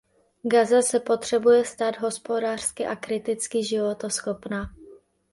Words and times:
Gaza 0.43 0.81
se 0.81 0.99
potřebuje 0.99 1.65
stát 1.65 1.97
hospodářsky 1.99 2.85
a 2.85 2.95
politicky 2.95 3.63
životaschopná. 3.65 4.61